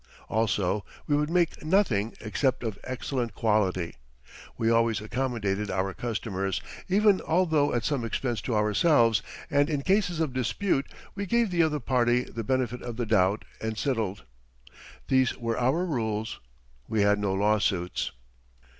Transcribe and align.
Also 0.29 0.83
we 1.05 1.15
would 1.15 1.29
make 1.29 1.63
nothing 1.63 2.15
except 2.21 2.63
of 2.63 2.79
excellent 2.83 3.35
quality. 3.35 3.97
We 4.57 4.71
always 4.71 4.99
accommodated 4.99 5.69
our 5.69 5.93
customers, 5.93 6.59
even 6.87 7.21
although 7.21 7.71
at 7.71 7.83
some 7.83 8.03
expense 8.03 8.41
to 8.41 8.55
ourselves, 8.55 9.21
and 9.51 9.69
in 9.69 9.83
cases 9.83 10.19
of 10.19 10.33
dispute 10.33 10.87
we 11.13 11.27
gave 11.27 11.51
the 11.51 11.61
other 11.61 11.79
party 11.79 12.23
the 12.23 12.43
benefit 12.43 12.81
of 12.81 12.97
the 12.97 13.05
doubt 13.05 13.45
and 13.61 13.77
settled. 13.77 14.23
These 15.07 15.37
were 15.37 15.59
our 15.59 15.85
rules. 15.85 16.39
We 16.87 17.01
had 17.03 17.19
no 17.19 17.35
lawsuits. 17.35 18.11